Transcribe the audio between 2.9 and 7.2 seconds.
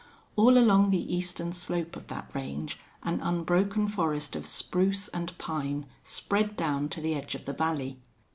an unbroken forest of spruce and pine spread down to the